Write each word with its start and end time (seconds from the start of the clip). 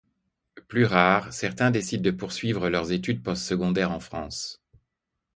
Plus 0.67 0.85
rares, 0.85 1.31
certains 1.31 1.69
décident 1.69 2.01
de 2.01 2.09
poursuivre 2.09 2.69
leurs 2.69 2.91
études 2.91 3.21
post-secondaires 3.21 3.91
en 3.91 3.99
France. 3.99 4.59